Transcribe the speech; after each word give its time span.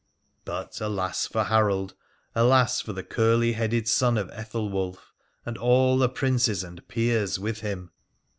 But 0.45 0.81
alas 0.81 1.27
for 1.27 1.43
Harold, 1.43 1.93
alas 2.33 2.81
for 2.81 2.91
the 2.91 3.03
curly 3.03 3.51
headed 3.53 3.87
son 3.87 4.17
of 4.17 4.31
Ethelwulf, 4.31 5.13
and 5.45 5.59
all 5.59 5.99
the 5.99 6.09
Princes 6.09 6.63
and 6.63 6.87
Peers 6.87 7.37
with 7.37 7.59
him 7.59 7.91